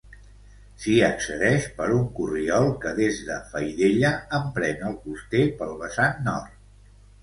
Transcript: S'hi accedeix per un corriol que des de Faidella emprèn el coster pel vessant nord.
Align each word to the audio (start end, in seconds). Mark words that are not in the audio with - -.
S'hi 0.85 0.95
accedeix 1.07 1.67
per 1.81 1.89
un 1.99 2.09
corriol 2.21 2.71
que 2.87 2.95
des 3.03 3.21
de 3.31 3.39
Faidella 3.53 4.15
emprèn 4.43 4.85
el 4.93 5.01
coster 5.07 5.49
pel 5.63 5.81
vessant 5.87 6.23
nord. 6.31 6.63